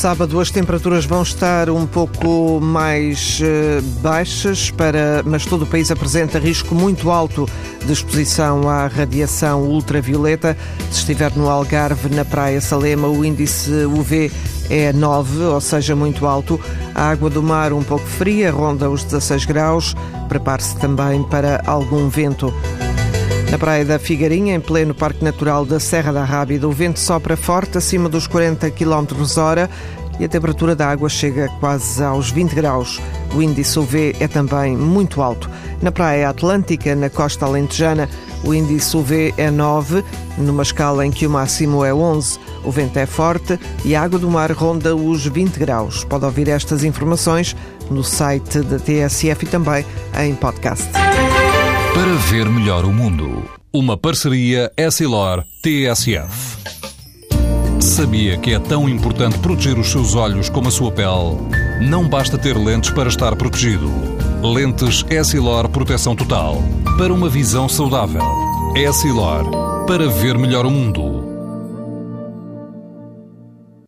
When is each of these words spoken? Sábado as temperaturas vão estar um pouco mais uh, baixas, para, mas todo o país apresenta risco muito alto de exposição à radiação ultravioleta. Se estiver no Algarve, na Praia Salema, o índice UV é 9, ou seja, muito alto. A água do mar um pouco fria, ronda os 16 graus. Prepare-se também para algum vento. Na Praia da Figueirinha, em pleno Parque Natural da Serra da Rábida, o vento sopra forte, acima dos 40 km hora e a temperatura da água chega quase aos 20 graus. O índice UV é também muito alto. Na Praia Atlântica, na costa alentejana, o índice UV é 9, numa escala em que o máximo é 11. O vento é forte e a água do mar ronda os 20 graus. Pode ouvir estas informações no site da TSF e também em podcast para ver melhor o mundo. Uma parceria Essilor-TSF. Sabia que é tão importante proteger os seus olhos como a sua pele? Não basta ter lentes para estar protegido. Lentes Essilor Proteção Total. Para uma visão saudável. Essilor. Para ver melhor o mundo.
Sábado 0.00 0.40
as 0.40 0.50
temperaturas 0.50 1.04
vão 1.04 1.22
estar 1.22 1.68
um 1.68 1.86
pouco 1.86 2.58
mais 2.58 3.38
uh, 3.42 3.82
baixas, 4.00 4.70
para, 4.70 5.22
mas 5.26 5.44
todo 5.44 5.64
o 5.64 5.66
país 5.66 5.90
apresenta 5.90 6.38
risco 6.38 6.74
muito 6.74 7.10
alto 7.10 7.46
de 7.84 7.92
exposição 7.92 8.66
à 8.66 8.86
radiação 8.86 9.64
ultravioleta. 9.64 10.56
Se 10.90 11.00
estiver 11.00 11.36
no 11.36 11.50
Algarve, 11.50 12.08
na 12.14 12.24
Praia 12.24 12.62
Salema, 12.62 13.08
o 13.08 13.22
índice 13.22 13.70
UV 13.84 14.32
é 14.70 14.90
9, 14.90 15.42
ou 15.42 15.60
seja, 15.60 15.94
muito 15.94 16.26
alto. 16.26 16.58
A 16.94 17.10
água 17.10 17.28
do 17.28 17.42
mar 17.42 17.70
um 17.74 17.82
pouco 17.82 18.06
fria, 18.06 18.50
ronda 18.50 18.88
os 18.88 19.04
16 19.04 19.44
graus. 19.44 19.94
Prepare-se 20.30 20.76
também 20.78 21.22
para 21.24 21.60
algum 21.66 22.08
vento. 22.08 22.54
Na 23.50 23.58
Praia 23.58 23.84
da 23.84 23.98
Figueirinha, 23.98 24.54
em 24.54 24.60
pleno 24.60 24.94
Parque 24.94 25.24
Natural 25.24 25.66
da 25.66 25.80
Serra 25.80 26.12
da 26.12 26.22
Rábida, 26.22 26.68
o 26.68 26.72
vento 26.72 27.00
sopra 27.00 27.36
forte, 27.36 27.78
acima 27.78 28.08
dos 28.08 28.28
40 28.28 28.70
km 28.70 29.06
hora 29.38 29.68
e 30.20 30.24
a 30.24 30.28
temperatura 30.28 30.76
da 30.76 30.86
água 30.86 31.08
chega 31.08 31.48
quase 31.58 32.00
aos 32.02 32.30
20 32.30 32.54
graus. 32.54 33.00
O 33.34 33.42
índice 33.42 33.76
UV 33.76 34.14
é 34.20 34.28
também 34.28 34.76
muito 34.76 35.20
alto. 35.20 35.50
Na 35.82 35.90
Praia 35.90 36.28
Atlântica, 36.28 36.94
na 36.94 37.10
costa 37.10 37.44
alentejana, 37.44 38.08
o 38.44 38.54
índice 38.54 38.96
UV 38.96 39.34
é 39.36 39.50
9, 39.50 40.04
numa 40.38 40.62
escala 40.62 41.04
em 41.04 41.10
que 41.10 41.26
o 41.26 41.30
máximo 41.30 41.84
é 41.84 41.92
11. 41.92 42.38
O 42.62 42.70
vento 42.70 43.00
é 43.00 43.06
forte 43.06 43.58
e 43.84 43.96
a 43.96 44.02
água 44.02 44.18
do 44.18 44.30
mar 44.30 44.52
ronda 44.52 44.94
os 44.94 45.26
20 45.26 45.58
graus. 45.58 46.04
Pode 46.04 46.24
ouvir 46.24 46.48
estas 46.48 46.84
informações 46.84 47.56
no 47.90 48.04
site 48.04 48.60
da 48.60 48.78
TSF 48.78 49.44
e 49.44 49.48
também 49.48 49.84
em 50.20 50.36
podcast 50.36 50.86
para 51.94 52.14
ver 52.30 52.48
melhor 52.48 52.84
o 52.84 52.92
mundo. 52.92 53.44
Uma 53.72 53.96
parceria 53.96 54.70
Essilor-TSF. 54.76 56.58
Sabia 57.80 58.38
que 58.38 58.54
é 58.54 58.58
tão 58.58 58.88
importante 58.88 59.38
proteger 59.38 59.78
os 59.78 59.90
seus 59.90 60.14
olhos 60.14 60.48
como 60.48 60.68
a 60.68 60.70
sua 60.70 60.92
pele? 60.92 61.38
Não 61.80 62.08
basta 62.08 62.38
ter 62.38 62.56
lentes 62.56 62.90
para 62.90 63.08
estar 63.08 63.34
protegido. 63.36 63.90
Lentes 64.42 65.04
Essilor 65.10 65.68
Proteção 65.68 66.14
Total. 66.14 66.62
Para 66.96 67.12
uma 67.12 67.28
visão 67.28 67.68
saudável. 67.68 68.22
Essilor. 68.76 69.84
Para 69.86 70.08
ver 70.08 70.38
melhor 70.38 70.66
o 70.66 70.70
mundo. 70.70 71.19